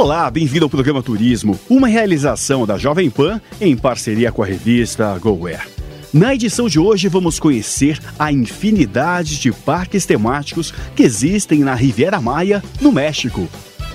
Olá, 0.00 0.30
bem-vindo 0.30 0.64
ao 0.64 0.70
programa 0.70 1.02
Turismo, 1.02 1.60
uma 1.68 1.86
realização 1.86 2.66
da 2.66 2.78
Jovem 2.78 3.10
Pan 3.10 3.38
em 3.60 3.76
parceria 3.76 4.32
com 4.32 4.42
a 4.42 4.46
revista 4.46 5.18
GoWare. 5.18 5.68
Na 6.10 6.34
edição 6.34 6.70
de 6.70 6.78
hoje, 6.78 7.06
vamos 7.06 7.38
conhecer 7.38 8.00
a 8.18 8.32
infinidade 8.32 9.38
de 9.38 9.52
parques 9.52 10.06
temáticos 10.06 10.72
que 10.96 11.02
existem 11.02 11.58
na 11.58 11.74
Riviera 11.74 12.18
Maia, 12.18 12.64
no 12.80 12.90
México. 12.90 13.46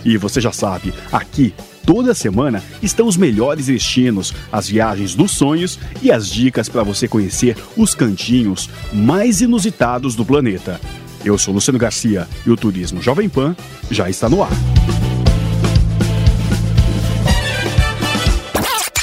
E 0.06 0.16
você 0.16 0.40
já 0.40 0.52
sabe, 0.52 0.94
aqui 1.12 1.56
toda 1.84 2.14
semana 2.14 2.64
estão 2.84 3.08
os 3.08 3.18
melhores 3.18 3.66
destinos, 3.66 4.32
as 4.52 4.70
viagens 4.70 5.16
dos 5.16 5.32
sonhos 5.32 5.80
e 6.04 6.12
as 6.12 6.30
dicas 6.30 6.70
para 6.70 6.84
você 6.84 7.08
conhecer 7.08 7.58
os 7.76 7.96
cantinhos 7.96 8.70
mais 8.94 9.42
inusitados 9.42 10.14
do 10.16 10.24
planeta. 10.24 10.80
Eu 11.26 11.36
sou 11.40 11.52
Luciano 11.52 11.80
Garcia 11.80 12.28
e 12.46 12.52
o 12.52 12.56
Turismo 12.56 13.02
Jovem 13.02 13.28
Pan 13.28 13.56
já 13.90 14.08
está 14.08 14.30
no 14.30 14.44
ar. 14.44 14.52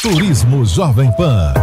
Turismo 0.03 0.65
Jovem 0.65 1.13
Pan. 1.13 1.55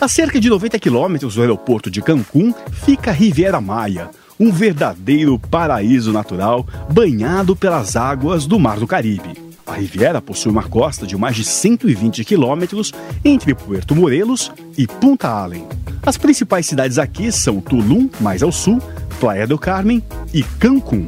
A 0.00 0.08
cerca 0.08 0.40
de 0.40 0.48
90 0.48 0.78
quilômetros 0.78 1.34
do 1.34 1.42
aeroporto 1.42 1.90
de 1.90 2.00
Cancún 2.00 2.54
fica 2.72 3.10
a 3.10 3.12
Riviera 3.12 3.60
Maia, 3.60 4.08
um 4.40 4.50
verdadeiro 4.50 5.38
paraíso 5.38 6.10
natural 6.10 6.66
banhado 6.90 7.54
pelas 7.54 7.96
águas 7.96 8.46
do 8.46 8.58
Mar 8.58 8.78
do 8.78 8.86
Caribe. 8.86 9.34
A 9.66 9.74
Riviera 9.74 10.22
possui 10.22 10.50
uma 10.50 10.62
costa 10.62 11.06
de 11.06 11.14
mais 11.14 11.36
de 11.36 11.44
120 11.44 12.24
quilômetros 12.24 12.94
entre 13.22 13.54
Puerto 13.54 13.94
Morelos 13.94 14.50
e 14.78 14.86
Punta 14.86 15.28
Allen. 15.28 15.68
As 16.02 16.16
principais 16.16 16.64
cidades 16.64 16.98
aqui 16.98 17.30
são 17.30 17.60
Tulum, 17.60 18.08
mais 18.20 18.42
ao 18.42 18.50
sul, 18.50 18.80
Playa 19.20 19.46
del 19.46 19.58
Carmen 19.58 20.02
e 20.32 20.42
Cancún. 20.42 21.06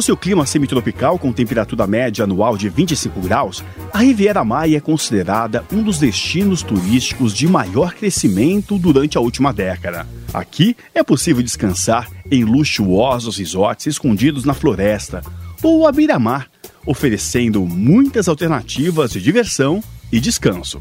Ao 0.00 0.02
seu 0.02 0.16
clima 0.16 0.46
semitropical 0.46 1.18
com 1.18 1.30
temperatura 1.30 1.86
média 1.86 2.24
anual 2.24 2.56
de 2.56 2.70
25 2.70 3.20
graus, 3.20 3.62
a 3.92 3.98
Riviera 3.98 4.42
Maia 4.42 4.78
é 4.78 4.80
considerada 4.80 5.62
um 5.70 5.82
dos 5.82 5.98
destinos 5.98 6.62
turísticos 6.62 7.34
de 7.34 7.46
maior 7.46 7.92
crescimento 7.92 8.78
durante 8.78 9.18
a 9.18 9.20
última 9.20 9.52
década. 9.52 10.06
Aqui 10.32 10.74
é 10.94 11.02
possível 11.02 11.42
descansar 11.42 12.08
em 12.30 12.44
luxuosos 12.44 13.36
resorts 13.36 13.88
escondidos 13.88 14.46
na 14.46 14.54
floresta 14.54 15.22
ou 15.62 15.86
à 15.86 15.92
beira-mar, 15.92 16.48
oferecendo 16.86 17.60
muitas 17.66 18.26
alternativas 18.26 19.10
de 19.10 19.20
diversão 19.20 19.84
e 20.10 20.18
descanso. 20.18 20.80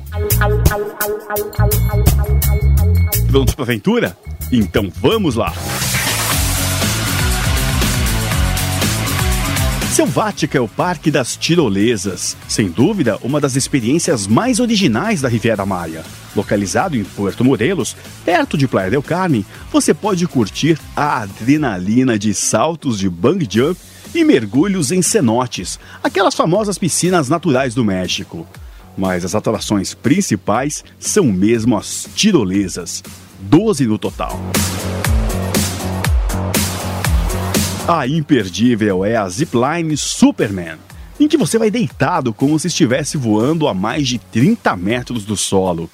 Prontos 3.29 3.53
para 3.53 3.63
a 3.63 3.67
aventura? 3.67 4.17
Então 4.49 4.89
vamos 5.01 5.35
lá! 5.35 5.51
Selvática 9.99 10.57
é 10.57 10.61
o 10.61 10.67
Parque 10.67 11.11
das 11.11 11.35
Tirolesas, 11.35 12.37
sem 12.47 12.69
dúvida 12.69 13.19
uma 13.21 13.37
das 13.37 13.57
experiências 13.57 14.27
mais 14.27 14.61
originais 14.61 15.19
da 15.19 15.27
Riviera 15.27 15.65
Maia. 15.65 16.05
Localizado 16.33 16.95
em 16.95 17.03
Puerto 17.03 17.43
Morelos, 17.43 17.97
perto 18.23 18.57
de 18.57 18.65
Playa 18.65 18.89
del 18.89 19.03
Carmen, 19.03 19.45
você 19.69 19.93
pode 19.93 20.25
curtir 20.25 20.79
a 20.95 21.23
adrenalina 21.23 22.17
de 22.17 22.33
saltos 22.33 22.97
de 22.97 23.09
bungee 23.09 23.49
jump 23.51 23.77
e 24.15 24.23
mergulhos 24.23 24.93
em 24.93 25.01
cenotes, 25.01 25.77
aquelas 26.01 26.33
famosas 26.33 26.77
piscinas 26.77 27.27
naturais 27.27 27.75
do 27.75 27.83
México. 27.83 28.47
Mas 28.97 29.25
as 29.25 29.35
atrações 29.35 29.93
principais 29.93 30.81
são 30.97 31.25
mesmo 31.25 31.77
as 31.77 32.07
tirolesas, 32.15 33.03
12 33.41 33.85
no 33.85 33.97
total. 33.97 34.39
A 37.91 38.05
imperdível 38.05 39.03
é 39.03 39.15
a 39.15 39.27
Zipline 39.27 39.97
Superman, 39.97 40.77
em 41.19 41.27
que 41.27 41.35
você 41.35 41.57
vai 41.57 41.71
deitado 41.71 42.31
como 42.31 42.59
se 42.59 42.67
estivesse 42.67 43.17
voando 43.17 43.67
a 43.67 43.73
mais 43.73 44.07
de 44.07 44.19
30 44.19 44.75
metros 44.75 45.25
do 45.25 45.35
solo. 45.35 45.89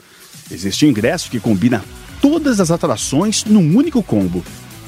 Existe 0.51 0.85
um 0.85 0.89
ingresso 0.89 1.31
que 1.31 1.39
combina 1.39 1.81
todas 2.21 2.59
as 2.59 2.69
atrações 2.69 3.45
num 3.45 3.77
único 3.77 4.03
combo. 4.03 4.43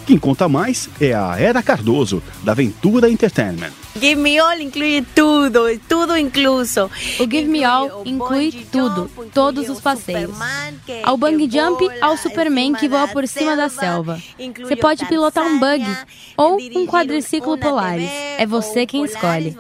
Quem 0.06 0.18
conta 0.18 0.50
mais 0.50 0.90
é 1.00 1.14
a 1.14 1.40
Era 1.40 1.64
Cardoso, 1.64 2.22
da 2.44 2.52
Aventura 2.52 3.10
Entertainment. 3.10 3.72
Give 4.00 4.16
Me 4.16 4.38
All 4.38 4.60
inclui 4.60 5.06
tudo, 5.16 5.80
tudo 5.88 6.18
incluso. 6.18 6.90
O 7.20 7.24
Give 7.24 7.46
Me 7.46 7.64
All 7.64 8.04
inclui 8.06 8.52
tudo, 8.72 9.10
todos 9.34 9.70
os 9.70 9.80
passeios. 9.82 10.36
Ao 11.04 11.18
bungee 11.18 11.50
jump, 11.50 11.88
ao 12.02 12.18
Superman 12.18 12.74
que 12.74 12.88
voa 12.88 13.08
por 13.08 13.28
cima 13.28 13.56
da 13.56 13.70
selva. 13.70 14.22
Você 14.60 14.76
pode 14.76 15.06
pilotar 15.06 15.46
um 15.46 15.60
bug 15.60 15.86
ou 16.38 16.58
um 16.76 16.86
quadriciclo 16.86 17.58
Polaris. 17.58 18.10
É 18.38 18.46
você 18.46 18.86
quem 18.86 19.04
escolhe. 19.04 19.58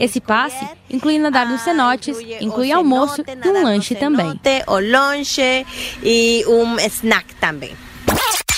Esse 0.00 0.20
passe 0.20 0.66
inclui 0.90 1.18
nadar 1.18 1.46
nos 1.46 1.60
cenotes, 1.60 2.18
inclui 2.40 2.72
almoço 2.72 3.22
e 3.22 3.48
um 3.48 3.62
lanche 3.62 3.94
também. 3.94 4.40
O 4.66 4.78
lanche 4.78 5.66
e 6.02 6.44
um 6.48 6.78
snack 6.80 7.34
também. 7.36 7.76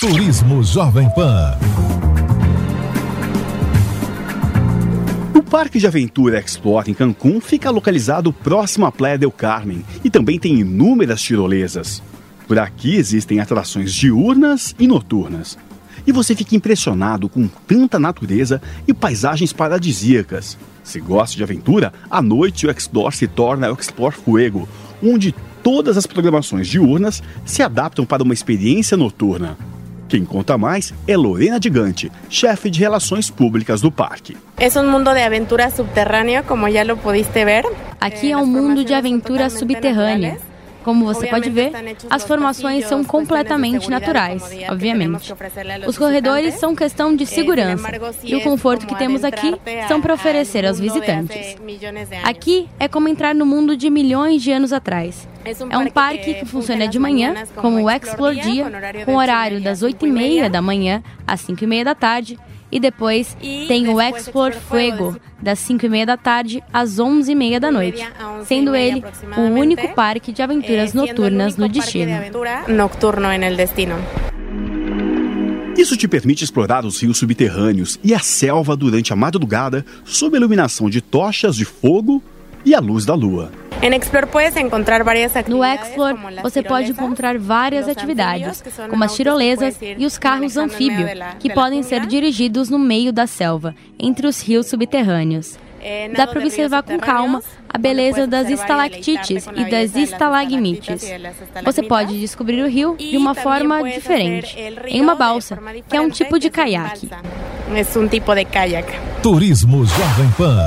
Turismo 0.00 0.62
Jovem 0.62 1.08
Pan. 1.14 1.58
Parque 5.50 5.78
de 5.78 5.86
Aventura 5.86 6.40
Explore 6.40 6.90
em 6.90 6.94
Cancún 6.94 7.40
fica 7.40 7.70
localizado 7.70 8.32
próximo 8.32 8.84
à 8.84 8.90
Playa 8.90 9.16
del 9.16 9.30
Carmen 9.30 9.84
e 10.02 10.10
também 10.10 10.40
tem 10.40 10.58
inúmeras 10.58 11.22
tirolesas. 11.22 12.02
Por 12.48 12.58
aqui 12.58 12.96
existem 12.96 13.38
atrações 13.38 13.94
diurnas 13.94 14.74
e 14.76 14.88
noturnas. 14.88 15.56
E 16.04 16.10
você 16.10 16.34
fica 16.34 16.56
impressionado 16.56 17.28
com 17.28 17.46
tanta 17.46 17.96
natureza 17.96 18.60
e 18.88 18.92
paisagens 18.92 19.52
paradisíacas. 19.52 20.58
Se 20.82 20.98
gosta 20.98 21.36
de 21.36 21.44
aventura, 21.44 21.92
à 22.10 22.20
noite 22.20 22.66
o 22.66 22.70
Explore 22.70 23.14
se 23.14 23.28
torna 23.28 23.70
o 23.70 23.74
Explore 23.74 24.16
Fuego, 24.16 24.68
onde 25.00 25.32
todas 25.62 25.96
as 25.96 26.06
programações 26.06 26.66
diurnas 26.66 27.22
se 27.44 27.62
adaptam 27.62 28.04
para 28.04 28.22
uma 28.22 28.34
experiência 28.34 28.96
noturna. 28.96 29.56
Quem 30.08 30.24
conta 30.24 30.56
mais 30.56 30.94
é 31.06 31.16
Lorena 31.16 31.58
Gigante, 31.60 32.12
chefe 32.28 32.70
de 32.70 32.78
relações 32.78 33.28
públicas 33.28 33.80
do 33.80 33.90
parque. 33.90 34.36
É 34.56 34.68
um 34.78 34.90
mundo 34.90 35.12
de 35.12 35.20
aventura 35.20 35.68
subterrânea, 35.68 36.44
como 36.44 36.70
já 36.70 36.84
lo 36.84 36.96
pudiste 36.96 37.44
ver. 37.44 37.64
Aqui 38.00 38.30
é 38.30 38.36
um 38.36 38.46
mundo 38.46 38.84
de 38.84 38.94
aventura 38.94 39.50
subterrânea. 39.50 40.38
Como 40.86 41.04
você 41.04 41.26
pode 41.26 41.50
ver, 41.50 41.72
as 42.08 42.22
formações 42.22 42.86
são 42.86 43.02
completamente 43.02 43.90
naturais, 43.90 44.40
obviamente. 44.70 45.34
Os 45.84 45.98
corredores 45.98 46.54
são 46.54 46.76
questão 46.76 47.16
de 47.16 47.26
segurança 47.26 47.88
e 48.22 48.36
o 48.36 48.40
conforto 48.40 48.86
que 48.86 48.94
temos 48.94 49.24
aqui 49.24 49.52
são 49.88 50.00
para 50.00 50.14
oferecer 50.14 50.64
aos 50.64 50.78
visitantes. 50.78 51.56
Aqui 52.22 52.68
é 52.78 52.86
como 52.86 53.08
entrar 53.08 53.34
no 53.34 53.44
mundo 53.44 53.76
de 53.76 53.90
milhões 53.90 54.40
de 54.40 54.52
anos 54.52 54.72
atrás. 54.72 55.26
É 55.68 55.76
um 55.76 55.90
parque 55.90 56.34
que 56.34 56.46
funciona 56.46 56.86
de 56.86 57.00
manhã, 57.00 57.34
como 57.56 57.82
o 57.82 57.90
Explore 57.90 58.40
Dia, 58.40 58.66
com 59.04 59.16
horário 59.16 59.60
das 59.60 59.82
8h30 59.82 60.48
da 60.48 60.62
manhã 60.62 61.02
às 61.26 61.44
5h30 61.44 61.82
da 61.82 61.94
tarde, 61.96 62.38
e 62.70 62.80
depois 62.80 63.36
tem 63.68 63.88
o 63.88 64.00
Explore 64.00 64.54
Fuego, 64.54 65.16
das 65.40 65.58
5 65.60 65.86
e 65.86 65.88
meia 65.88 66.06
da 66.06 66.16
tarde 66.16 66.62
às 66.72 66.98
11 66.98 67.30
e 67.30 67.34
meia 67.34 67.60
da 67.60 67.70
noite, 67.70 68.06
sendo 68.44 68.74
ele 68.74 69.02
o 69.36 69.40
único 69.42 69.88
parque 69.94 70.32
de 70.32 70.42
aventuras 70.42 70.92
noturnas 70.92 71.56
no 71.56 71.68
destino. 71.68 72.12
Isso 75.76 75.96
te 75.96 76.08
permite 76.08 76.42
explorar 76.42 76.86
os 76.86 77.02
rios 77.02 77.18
subterrâneos 77.18 78.00
e 78.02 78.14
a 78.14 78.18
selva 78.18 78.74
durante 78.74 79.12
a 79.12 79.16
madrugada 79.16 79.84
sob 80.04 80.34
a 80.34 80.38
iluminação 80.38 80.88
de 80.88 81.02
tochas 81.02 81.54
de 81.54 81.66
fogo 81.66 82.22
e 82.64 82.74
a 82.74 82.80
luz 82.80 83.04
da 83.04 83.14
lua. 83.14 83.52
No 85.48 85.64
Explore, 85.64 86.18
você 86.42 86.62
pode 86.62 86.90
encontrar 86.90 87.38
várias 87.38 87.88
atividades, 87.88 88.62
como 88.88 89.04
as 89.04 89.14
tirolesas 89.14 89.78
e 89.80 90.04
os 90.04 90.18
carros 90.18 90.56
anfíbio, 90.56 91.06
que 91.38 91.52
podem 91.52 91.82
ser 91.82 92.06
dirigidos 92.06 92.70
no 92.70 92.78
meio 92.78 93.12
da 93.12 93.26
selva, 93.26 93.74
entre 93.98 94.26
os 94.26 94.40
rios 94.40 94.66
subterrâneos. 94.66 95.58
Dá 96.16 96.26
para 96.26 96.40
observar 96.40 96.82
com 96.82 96.98
calma 96.98 97.42
a 97.68 97.78
beleza 97.78 98.26
das 98.26 98.50
estalactites 98.50 99.46
e 99.54 99.64
das 99.70 99.94
estalagmites. 99.94 101.08
Você 101.64 101.82
pode 101.82 102.18
descobrir 102.18 102.62
o 102.62 102.68
rio 102.68 102.96
de 102.96 103.16
uma 103.16 103.34
forma 103.34 103.82
diferente, 103.84 104.56
em 104.86 105.00
uma 105.00 105.14
balsa, 105.14 105.58
que 105.88 105.96
é 105.96 106.00
um 106.00 106.10
tipo 106.10 106.38
de 106.38 106.50
caiaque. 106.50 107.08
Turismo 109.22 109.84
Jovem 109.84 110.30
Pan. 110.36 110.58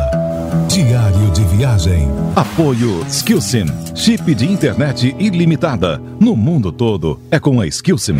Diário 0.68 1.19
de 1.40 1.56
viagem. 1.56 2.06
Apoio 2.36 3.02
Skillsim. 3.08 3.66
Chip 3.96 4.36
de 4.36 4.46
internet 4.46 5.16
ilimitada. 5.18 5.98
No 6.20 6.36
mundo 6.36 6.70
todo 6.70 7.18
é 7.32 7.40
com 7.40 7.62
a 7.62 7.68
Skillsim. 7.68 8.18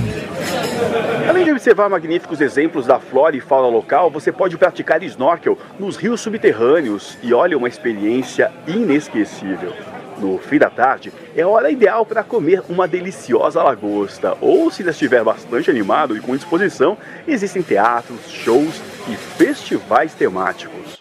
Além 1.28 1.44
de 1.44 1.52
observar 1.52 1.90
magníficos 1.90 2.40
exemplos 2.40 2.86
da 2.86 2.98
flora 2.98 3.36
e 3.36 3.42
fauna 3.42 3.68
local, 3.68 4.10
você 4.10 4.32
pode 4.32 4.58
praticar 4.58 5.04
snorkel 5.04 5.58
nos 5.78 5.98
rios 5.98 6.22
subterrâneos 6.22 7.18
e 7.22 7.34
olha 7.34 7.58
uma 7.58 7.68
experiência 7.68 8.54
inesquecível. 8.66 9.74
No 10.18 10.38
fim 10.38 10.58
da 10.58 10.70
tarde, 10.70 11.12
é 11.36 11.42
a 11.42 11.48
hora 11.48 11.70
ideal 11.70 12.06
para 12.06 12.24
comer 12.24 12.64
uma 12.70 12.88
deliciosa 12.88 13.62
lagosta. 13.62 14.38
Ou, 14.40 14.72
se 14.72 14.82
estiver 14.88 15.24
bastante 15.26 15.70
animado 15.70 16.16
e 16.16 16.22
com 16.22 16.36
disposição, 16.38 16.98
existem 17.28 17.62
teatros, 17.62 18.30
shows 18.30 18.82
e 19.10 19.16
festivais 19.16 20.14
temáticos. 20.14 20.99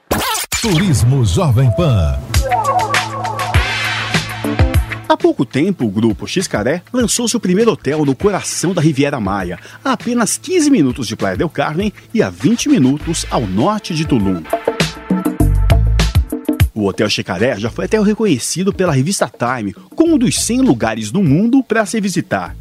Turismo 0.60 1.24
Jovem 1.24 1.70
Pan. 1.70 2.18
Há 5.08 5.16
pouco 5.16 5.46
tempo, 5.46 5.84
o 5.84 5.88
grupo 5.88 6.26
Xcaré 6.26 6.82
lançou 6.92 7.28
seu 7.28 7.38
primeiro 7.38 7.70
hotel 7.70 8.04
no 8.04 8.12
coração 8.12 8.74
da 8.74 8.82
Riviera 8.82 9.20
Maia, 9.20 9.60
a 9.84 9.92
apenas 9.92 10.36
15 10.36 10.68
minutos 10.68 11.06
de 11.06 11.14
Playa 11.14 11.36
del 11.36 11.48
Carmen 11.48 11.92
e 12.12 12.20
a 12.20 12.28
20 12.28 12.70
minutos 12.70 13.24
ao 13.30 13.42
norte 13.42 13.94
de 13.94 14.04
Tulum. 14.04 14.42
O 16.74 16.86
Hotel 16.86 17.08
Chicaré 17.08 17.56
já 17.56 17.70
foi 17.70 17.84
até 17.84 18.00
reconhecido 18.02 18.72
pela 18.72 18.92
revista 18.92 19.30
Time 19.30 19.72
como 19.94 20.16
um 20.16 20.18
dos 20.18 20.42
100 20.42 20.62
lugares 20.62 21.12
do 21.12 21.22
mundo 21.22 21.62
para 21.62 21.86
se 21.86 22.00
visitar. 22.00 22.56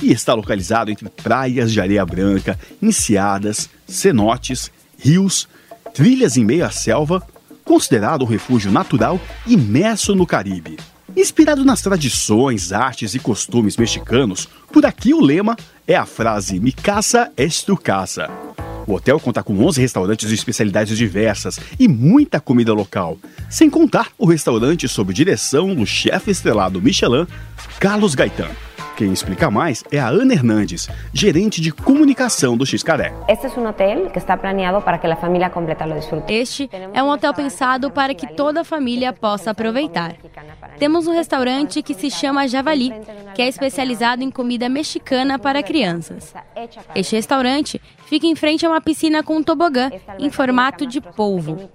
E 0.00 0.12
está 0.12 0.34
localizado 0.34 0.92
entre 0.92 1.08
praias 1.08 1.72
de 1.72 1.80
areia 1.80 2.06
branca, 2.06 2.56
enseadas, 2.80 3.68
cenotes, 3.88 4.70
rios, 4.96 5.48
trilhas 5.92 6.36
em 6.36 6.44
meio 6.44 6.64
à 6.64 6.70
selva, 6.70 7.26
considerado 7.70 8.22
um 8.22 8.26
refúgio 8.26 8.72
natural 8.72 9.20
imerso 9.46 10.12
no 10.12 10.26
Caribe. 10.26 10.76
Inspirado 11.16 11.64
nas 11.64 11.80
tradições, 11.80 12.72
artes 12.72 13.14
e 13.14 13.20
costumes 13.20 13.76
mexicanos, 13.76 14.48
por 14.72 14.84
aqui 14.84 15.14
o 15.14 15.20
lema 15.20 15.56
é 15.86 15.94
a 15.94 16.04
frase 16.04 16.58
Mi 16.58 16.72
casa 16.72 17.30
es 17.36 17.62
tu 17.62 17.76
casa. 17.76 18.28
O 18.88 18.94
hotel 18.94 19.20
conta 19.20 19.40
com 19.40 19.56
11 19.64 19.80
restaurantes 19.80 20.28
de 20.28 20.34
especialidades 20.34 20.98
diversas 20.98 21.60
e 21.78 21.86
muita 21.86 22.40
comida 22.40 22.74
local, 22.74 23.16
sem 23.48 23.70
contar 23.70 24.08
o 24.18 24.26
restaurante 24.26 24.88
sob 24.88 25.14
direção 25.14 25.72
do 25.72 25.86
chefe 25.86 26.32
estrelado 26.32 26.82
Michelin, 26.82 27.24
Carlos 27.78 28.16
Gaetan. 28.16 28.50
Quem 29.00 29.14
explica 29.14 29.50
mais 29.50 29.82
é 29.90 29.98
a 29.98 30.08
Ana 30.08 30.34
Hernandes, 30.34 30.86
gerente 31.10 31.58
de 31.58 31.72
comunicação 31.72 32.54
do 32.54 32.66
Xcaré. 32.66 33.14
Este 33.26 33.46
é 33.46 33.48
um 33.58 33.66
hotel 33.66 34.10
que 34.10 34.18
está 34.18 34.36
planeado 34.36 34.82
para 34.82 34.98
que 34.98 35.06
a 35.06 35.16
família 35.16 35.48
completa 35.48 35.86
lo 35.86 35.94
disfrute. 35.94 36.30
Este 36.30 36.68
é 36.92 37.02
um 37.02 37.08
hotel 37.08 37.32
pensado 37.32 37.90
para 37.90 38.12
que 38.12 38.26
toda 38.34 38.60
a 38.60 38.64
família 38.64 39.10
possa 39.10 39.52
aproveitar. 39.52 40.16
Temos 40.78 41.06
um 41.06 41.14
restaurante 41.14 41.82
que 41.82 41.94
se 41.94 42.10
chama 42.10 42.46
Javali, 42.46 42.92
que 43.34 43.40
é 43.40 43.48
especializado 43.48 44.22
em 44.22 44.30
comida 44.30 44.68
mexicana 44.68 45.38
para 45.38 45.62
crianças. 45.62 46.34
Este 46.94 47.16
restaurante 47.16 47.80
fica 48.10 48.26
em 48.26 48.34
frente 48.34 48.66
a 48.66 48.68
uma 48.68 48.80
piscina 48.80 49.22
com 49.22 49.36
um 49.36 49.42
tobogã 49.42 49.88
em 50.18 50.28
formato 50.30 50.84
de 50.84 51.00
polvo. 51.00 51.70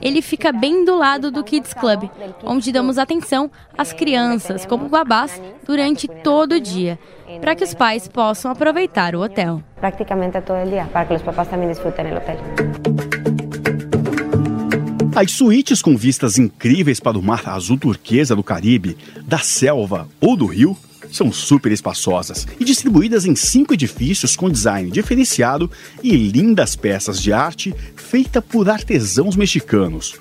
Ele 0.00 0.22
fica 0.22 0.52
bem 0.52 0.84
do 0.84 0.96
lado 0.96 1.32
do 1.32 1.42
Kids 1.42 1.74
Club, 1.74 2.08
onde 2.44 2.70
damos 2.70 2.96
atenção 2.96 3.50
às 3.76 3.92
crianças 3.92 4.64
como 4.64 4.88
babás 4.88 5.42
durante 5.66 6.06
todo 6.06 6.52
o 6.52 6.60
dia, 6.60 6.96
para 7.40 7.56
que 7.56 7.64
os 7.64 7.74
pais 7.74 8.06
possam 8.06 8.52
aproveitar 8.52 9.16
o 9.16 9.20
hotel. 9.20 9.60
Praticamente 9.80 10.40
todo 10.42 10.64
o 10.64 10.70
dia, 10.70 10.88
para 10.92 11.06
que 11.06 11.14
os 11.14 11.22
papás 11.22 11.48
também 11.48 11.68
disfrutem 11.68 12.08
do 12.08 12.16
hotel. 12.18 12.38
As 15.16 15.32
suítes 15.32 15.82
com 15.82 15.96
vistas 15.96 16.38
incríveis 16.38 17.00
para 17.00 17.18
o 17.18 17.22
mar 17.22 17.42
azul 17.48 17.76
turquesa 17.76 18.36
do 18.36 18.44
Caribe, 18.44 18.96
da 19.26 19.38
selva 19.38 20.08
ou 20.20 20.36
do 20.36 20.46
rio 20.46 20.78
são 21.12 21.32
super 21.32 21.72
espaçosas 21.72 22.46
e 22.58 22.64
distribuídas 22.64 23.24
em 23.24 23.34
cinco 23.34 23.74
edifícios 23.74 24.36
com 24.36 24.50
design 24.50 24.90
diferenciado 24.90 25.70
e 26.02 26.16
lindas 26.16 26.76
peças 26.76 27.20
de 27.20 27.32
arte 27.32 27.74
feita 27.96 28.40
por 28.40 28.68
artesãos 28.68 29.36
mexicanos. 29.36 30.14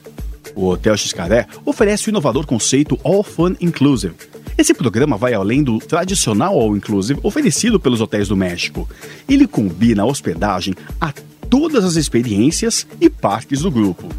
O 0.55 0.67
Hotel 0.67 0.97
Xcaré 0.97 1.47
oferece 1.65 2.07
o 2.07 2.11
inovador 2.11 2.45
conceito 2.45 2.99
All 3.03 3.23
Fun 3.23 3.55
Inclusive. 3.61 4.15
Esse 4.57 4.73
programa 4.73 5.15
vai 5.17 5.33
além 5.33 5.63
do 5.63 5.79
tradicional 5.79 6.59
All 6.59 6.75
Inclusive 6.75 7.19
oferecido 7.23 7.79
pelos 7.79 8.01
hotéis 8.01 8.27
do 8.27 8.35
México. 8.35 8.89
Ele 9.27 9.47
combina 9.47 10.03
a 10.03 10.05
hospedagem 10.05 10.75
a 10.99 11.13
todas 11.49 11.85
as 11.85 11.95
experiências 11.95 12.85
e 12.99 13.09
parques 13.09 13.61
do 13.61 13.71
grupo. 13.71 14.09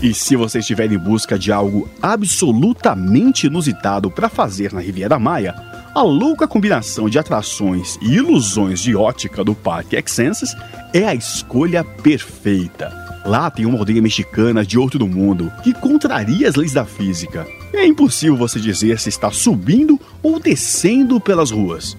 E 0.00 0.14
se 0.14 0.36
você 0.36 0.60
estiver 0.60 0.90
em 0.92 0.98
busca 0.98 1.36
de 1.36 1.50
algo 1.50 1.88
absolutamente 2.00 3.48
inusitado 3.48 4.10
para 4.10 4.28
fazer 4.28 4.72
na 4.72 4.80
Riviera 4.80 5.18
Maia, 5.18 5.54
a 5.92 6.02
louca 6.02 6.46
combinação 6.46 7.08
de 7.08 7.18
atrações 7.18 7.98
e 8.00 8.14
ilusões 8.14 8.80
de 8.80 8.94
ótica 8.94 9.42
do 9.42 9.56
Parque 9.56 9.96
Excenses 9.96 10.54
é 10.92 11.04
a 11.04 11.14
escolha 11.14 11.82
perfeita. 11.82 12.92
Lá 13.26 13.50
tem 13.50 13.66
uma 13.66 13.76
aldeia 13.78 14.00
mexicana 14.00 14.64
de 14.64 14.78
outro 14.78 15.04
mundo 15.08 15.52
que 15.64 15.74
contraria 15.74 16.48
as 16.48 16.54
leis 16.54 16.72
da 16.72 16.84
física. 16.84 17.44
É 17.74 17.84
impossível 17.84 18.36
você 18.36 18.60
dizer 18.60 19.00
se 19.00 19.08
está 19.08 19.32
subindo 19.32 20.00
ou 20.22 20.38
descendo 20.38 21.20
pelas 21.20 21.50
ruas. 21.50 21.96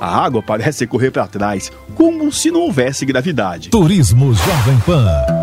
A 0.00 0.24
água 0.24 0.42
parece 0.42 0.86
correr 0.86 1.10
para 1.10 1.28
trás, 1.28 1.70
como 1.94 2.32
se 2.32 2.50
não 2.50 2.62
houvesse 2.62 3.04
gravidade. 3.04 3.68
Turismo 3.68 4.32
Jovem 4.32 4.80
Pan. 4.86 5.41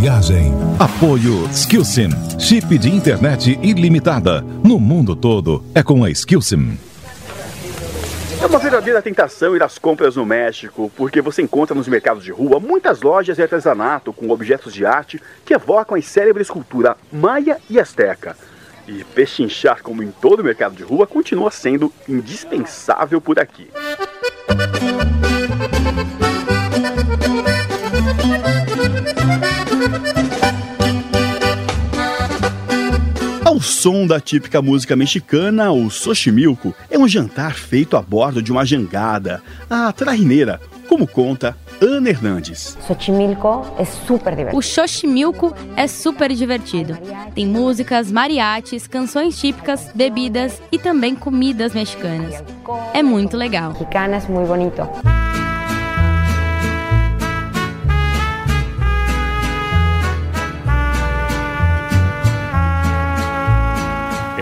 Viagem. 0.00 0.50
Apoio 0.78 1.46
Skillsim. 1.52 2.08
Chip 2.38 2.78
de 2.78 2.88
internet 2.88 3.58
ilimitada. 3.62 4.40
No 4.64 4.80
mundo 4.80 5.14
todo 5.14 5.62
é 5.74 5.82
com 5.82 6.02
a 6.02 6.08
Skillsim. 6.08 6.78
É 8.40 8.46
uma 8.46 8.58
verdadeira 8.58 9.02
tentação 9.02 9.54
ir 9.54 9.62
às 9.62 9.76
compras 9.76 10.16
no 10.16 10.24
México, 10.24 10.90
porque 10.96 11.20
você 11.20 11.42
encontra 11.42 11.76
nos 11.76 11.86
mercados 11.86 12.24
de 12.24 12.32
rua 12.32 12.58
muitas 12.58 13.02
lojas 13.02 13.36
de 13.36 13.42
artesanato 13.42 14.10
com 14.10 14.30
objetos 14.30 14.72
de 14.72 14.86
arte 14.86 15.20
que 15.44 15.52
evocam 15.52 15.98
a 15.98 16.00
célebre 16.00 16.40
escultura 16.40 16.96
maia 17.12 17.58
e 17.68 17.78
asteca. 17.78 18.34
E 18.88 19.04
pechinchar, 19.04 19.82
como 19.82 20.02
em 20.02 20.10
todo 20.10 20.42
mercado 20.42 20.74
de 20.74 20.82
rua, 20.82 21.06
continua 21.06 21.50
sendo 21.50 21.92
indispensável 22.08 23.20
por 23.20 23.38
aqui. 23.38 23.68
Ao 24.48 26.29
som 33.80 34.06
da 34.06 34.20
típica 34.20 34.60
música 34.60 34.94
mexicana, 34.94 35.72
o 35.72 35.88
Xochimilco 35.88 36.74
é 36.90 36.98
um 36.98 37.08
jantar 37.08 37.54
feito 37.54 37.96
a 37.96 38.02
bordo 38.02 38.42
de 38.42 38.52
uma 38.52 38.62
jangada, 38.62 39.42
a 39.70 39.90
trajineira, 39.90 40.60
como 40.86 41.06
conta 41.06 41.56
Ana 41.80 42.10
Hernandes. 42.10 42.76
Xochimilco 42.86 43.66
é 43.78 43.86
super 43.86 44.36
divertido. 44.36 44.58
O 44.58 44.60
Xochimilco 44.60 45.54
é 45.76 45.86
super 45.86 46.30
divertido. 46.34 46.98
Tem 47.34 47.46
músicas, 47.46 48.12
mariachis, 48.12 48.86
canções 48.86 49.40
típicas, 49.40 49.90
bebidas 49.94 50.60
e 50.70 50.78
também 50.78 51.14
comidas 51.14 51.72
mexicanas. 51.72 52.44
É 52.92 53.02
muito 53.02 53.34
legal. 53.34 53.72
Mexicanas, 53.72 54.28
muito 54.28 54.48
bonito. 54.48 54.82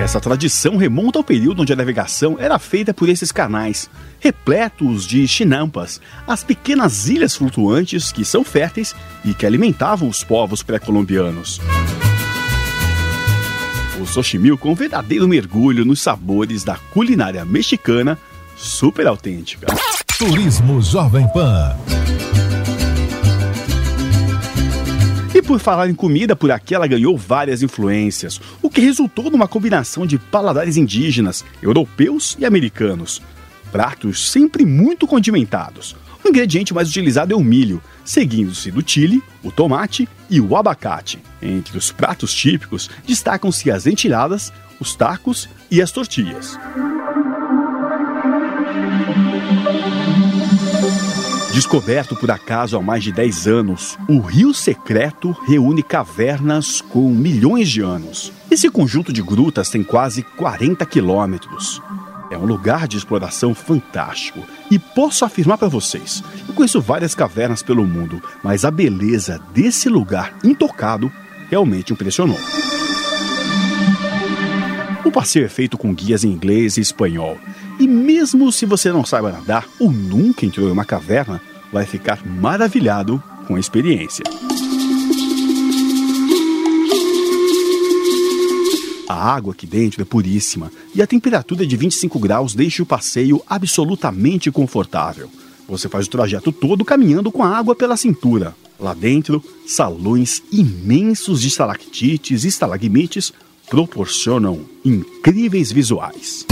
Essa 0.08 0.20
tradição 0.20 0.78
remonta 0.78 1.18
ao 1.18 1.22
período 1.22 1.60
onde 1.60 1.72
a 1.74 1.76
navegação 1.76 2.38
era 2.40 2.58
feita 2.58 2.94
por 2.94 3.10
esses 3.10 3.30
canais, 3.30 3.90
repletos 4.18 5.06
de 5.06 5.28
chinampas, 5.28 6.00
as 6.26 6.42
pequenas 6.42 7.10
ilhas 7.10 7.36
flutuantes 7.36 8.10
que 8.10 8.24
são 8.24 8.42
férteis 8.42 8.96
e 9.22 9.34
que 9.34 9.44
alimentavam 9.44 10.08
os 10.08 10.24
povos 10.24 10.62
pré-colombianos. 10.62 11.60
O 14.00 14.06
Xochimilco 14.06 14.66
é 14.66 14.70
um 14.70 14.74
verdadeiro 14.74 15.28
mergulho 15.28 15.84
nos 15.84 16.00
sabores 16.00 16.64
da 16.64 16.76
culinária 16.90 17.44
mexicana 17.44 18.16
super 18.56 19.06
autêntica. 19.06 19.66
Turismo 20.18 20.80
Jovem 20.80 21.28
Pan. 21.34 21.76
E 25.38 25.42
por 25.42 25.60
falar 25.60 25.88
em 25.88 25.94
comida, 25.94 26.34
por 26.34 26.50
aqui 26.50 26.74
ela 26.74 26.88
ganhou 26.88 27.16
várias 27.16 27.62
influências, 27.62 28.40
o 28.60 28.68
que 28.68 28.80
resultou 28.80 29.30
numa 29.30 29.46
combinação 29.46 30.04
de 30.04 30.18
paladares 30.18 30.76
indígenas, 30.76 31.44
europeus 31.62 32.36
e 32.40 32.44
americanos. 32.44 33.22
Pratos 33.70 34.32
sempre 34.32 34.66
muito 34.66 35.06
condimentados. 35.06 35.94
O 36.24 36.28
ingrediente 36.28 36.74
mais 36.74 36.88
utilizado 36.88 37.32
é 37.32 37.36
o 37.36 37.44
milho, 37.44 37.80
seguindo-se 38.04 38.72
do 38.72 38.82
chile, 38.84 39.22
o 39.40 39.52
tomate 39.52 40.08
e 40.28 40.40
o 40.40 40.56
abacate. 40.56 41.20
Entre 41.40 41.78
os 41.78 41.92
pratos 41.92 42.34
típicos 42.34 42.90
destacam-se 43.06 43.70
as 43.70 43.86
entilhadas, 43.86 44.52
os 44.80 44.96
tacos 44.96 45.48
e 45.70 45.80
as 45.80 45.92
tortilhas. 45.92 46.58
Descoberto 51.58 52.14
por 52.14 52.30
acaso 52.30 52.76
há 52.76 52.80
mais 52.80 53.02
de 53.02 53.10
10 53.10 53.48
anos, 53.48 53.98
o 54.08 54.20
Rio 54.20 54.54
Secreto 54.54 55.32
reúne 55.44 55.82
cavernas 55.82 56.80
com 56.80 57.10
milhões 57.10 57.68
de 57.68 57.80
anos. 57.80 58.32
Esse 58.48 58.70
conjunto 58.70 59.12
de 59.12 59.20
grutas 59.20 59.68
tem 59.68 59.82
quase 59.82 60.22
40 60.22 60.86
quilômetros. 60.86 61.82
É 62.30 62.38
um 62.38 62.46
lugar 62.46 62.86
de 62.86 62.96
exploração 62.96 63.56
fantástico 63.56 64.46
e 64.70 64.78
posso 64.78 65.24
afirmar 65.24 65.58
para 65.58 65.66
vocês: 65.66 66.22
eu 66.46 66.54
conheço 66.54 66.80
várias 66.80 67.12
cavernas 67.12 67.60
pelo 67.60 67.84
mundo, 67.84 68.22
mas 68.40 68.64
a 68.64 68.70
beleza 68.70 69.40
desse 69.52 69.88
lugar 69.88 70.38
intocado 70.44 71.10
realmente 71.50 71.92
impressionou. 71.92 72.38
O 75.04 75.10
passeio 75.10 75.46
é 75.46 75.48
feito 75.48 75.76
com 75.76 75.92
guias 75.92 76.22
em 76.22 76.30
inglês 76.30 76.76
e 76.76 76.80
espanhol. 76.80 77.36
E 77.78 77.86
mesmo 77.86 78.50
se 78.50 78.66
você 78.66 78.90
não 78.90 79.04
saiba 79.04 79.30
nadar 79.30 79.68
ou 79.78 79.90
nunca 79.90 80.44
entrou 80.44 80.68
em 80.68 80.72
uma 80.72 80.84
caverna, 80.84 81.40
vai 81.72 81.86
ficar 81.86 82.26
maravilhado 82.26 83.22
com 83.46 83.54
a 83.54 83.60
experiência. 83.60 84.24
A 89.08 89.34
água 89.34 89.52
aqui 89.52 89.66
dentro 89.66 90.02
é 90.02 90.04
puríssima 90.04 90.70
e 90.94 91.00
a 91.00 91.06
temperatura 91.06 91.66
de 91.66 91.76
25 91.76 92.18
graus 92.18 92.54
deixa 92.54 92.82
o 92.82 92.86
passeio 92.86 93.42
absolutamente 93.48 94.50
confortável. 94.50 95.30
Você 95.68 95.88
faz 95.88 96.06
o 96.06 96.10
trajeto 96.10 96.50
todo 96.50 96.84
caminhando 96.84 97.30
com 97.30 97.42
a 97.42 97.56
água 97.56 97.74
pela 97.74 97.96
cintura. 97.96 98.54
Lá 98.78 98.94
dentro, 98.94 99.42
salões 99.66 100.42
imensos 100.52 101.40
de 101.40 101.48
estalactites 101.48 102.44
e 102.44 102.48
estalagmites 102.48 103.32
proporcionam 103.68 104.60
incríveis 104.84 105.70
visuais. 105.70 106.46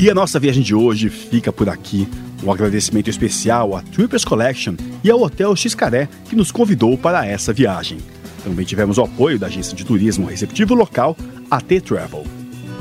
E 0.00 0.08
a 0.08 0.14
nossa 0.14 0.38
viagem 0.38 0.62
de 0.62 0.76
hoje 0.76 1.08
fica 1.08 1.52
por 1.52 1.68
aqui. 1.68 2.06
Um 2.44 2.52
agradecimento 2.52 3.10
especial 3.10 3.74
à 3.74 3.82
Trippers 3.82 4.24
Collection 4.24 4.76
e 5.02 5.10
ao 5.10 5.20
Hotel 5.20 5.56
Xcaré 5.56 6.08
que 6.28 6.36
nos 6.36 6.52
convidou 6.52 6.96
para 6.96 7.26
essa 7.26 7.52
viagem. 7.52 7.98
Também 8.44 8.64
tivemos 8.64 8.96
o 8.96 9.02
apoio 9.02 9.40
da 9.40 9.48
agência 9.48 9.76
de 9.76 9.84
turismo 9.84 10.28
receptivo 10.28 10.72
local, 10.72 11.16
AT 11.50 11.80
Travel. 11.80 12.24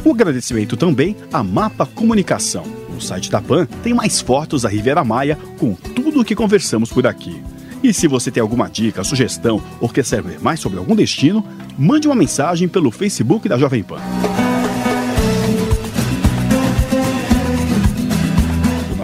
Um 0.05 0.11
agradecimento 0.11 0.77
também 0.77 1.15
à 1.33 1.41
Mapa 1.41 1.87
Comunicação. 1.87 2.63
No 2.93 3.01
site 3.01 3.31
da 3.31 3.41
PAN 3.41 3.65
tem 3.81 3.95
mais 3.95 4.21
fotos 4.21 4.61
da 4.61 4.69
Riviera 4.69 5.03
Maia 5.03 5.39
com 5.57 5.73
tudo 5.73 6.21
o 6.21 6.25
que 6.25 6.35
conversamos 6.35 6.91
por 6.91 7.07
aqui. 7.07 7.41
E 7.81 7.91
se 7.93 8.07
você 8.07 8.29
tem 8.29 8.41
alguma 8.41 8.69
dica, 8.69 9.03
sugestão 9.03 9.59
ou 9.81 9.89
quer 9.89 10.05
saber 10.05 10.39
mais 10.39 10.59
sobre 10.59 10.77
algum 10.77 10.95
destino, 10.95 11.43
mande 11.79 12.07
uma 12.07 12.15
mensagem 12.15 12.67
pelo 12.67 12.91
Facebook 12.91 13.49
da 13.49 13.57
Jovem 13.57 13.81
Pan. 13.81 13.97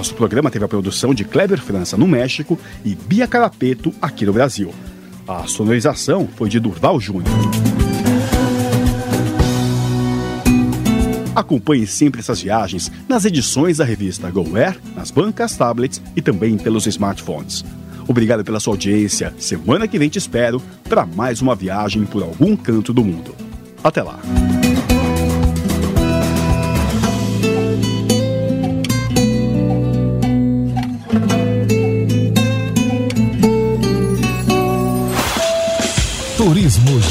Nosso 0.04 0.16
programa 0.16 0.52
teve 0.52 0.66
a 0.66 0.68
produção 0.68 1.14
de 1.14 1.24
Kleber 1.24 1.62
França 1.62 1.96
no 1.96 2.06
México 2.06 2.60
e 2.84 2.94
Bia 2.94 3.26
Carapeto 3.26 3.94
aqui 4.02 4.26
no 4.26 4.34
Brasil. 4.34 4.76
A 5.26 5.48
sonorização 5.48 6.28
foi 6.36 6.50
de 6.50 6.60
Durval 6.60 7.00
Júnior. 7.00 7.34
Acompanhe 11.34 11.88
sempre 11.88 12.20
essas 12.20 12.42
viagens 12.42 12.92
nas 13.08 13.24
edições 13.24 13.78
da 13.78 13.86
revista 13.86 14.30
GoAir, 14.30 14.78
nas 14.94 15.10
bancas, 15.10 15.56
tablets 15.56 16.02
e 16.18 16.22
também 16.22 16.58
pelos 16.58 16.86
smartphones. 16.86 17.64
Obrigado 18.06 18.44
pela 18.44 18.60
sua 18.60 18.74
audiência. 18.74 19.34
Semana 19.38 19.88
que 19.88 19.98
vem 19.98 20.10
te 20.10 20.18
espero 20.18 20.62
para 20.84 21.06
mais 21.06 21.42
uma 21.42 21.56
viagem 21.56 22.04
por 22.04 22.24
algum 22.24 22.58
canto 22.58 22.92
do 22.92 23.06
mundo. 23.06 23.34
Até 23.82 24.04
lá. 24.04 24.20